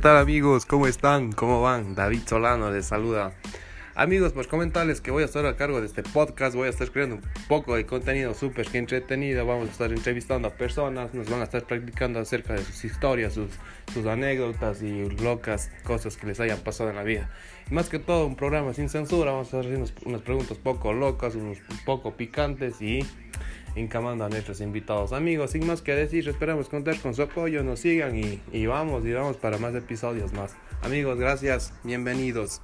[0.00, 0.66] tal amigos?
[0.66, 1.32] ¿Cómo están?
[1.32, 1.94] ¿Cómo van?
[1.94, 3.32] David Solano les saluda.
[3.94, 6.90] Amigos, pues comentarles que voy a estar a cargo de este podcast, voy a estar
[6.90, 11.40] creando un poco de contenido súper entretenido, vamos a estar entrevistando a personas, nos van
[11.40, 13.48] a estar practicando acerca de sus historias, sus,
[13.94, 17.30] sus anécdotas y locas cosas que les hayan pasado en la vida.
[17.70, 21.34] Más que todo, un programa sin censura, vamos a estar haciendo unas preguntas poco locas,
[21.34, 23.00] unos poco picantes y
[23.76, 25.12] encamando a nuestros invitados.
[25.12, 29.04] Amigos, sin más que decir, esperamos contar con su apoyo, nos sigan y, y vamos,
[29.06, 30.56] y vamos para más episodios más.
[30.82, 32.62] Amigos, gracias, bienvenidos.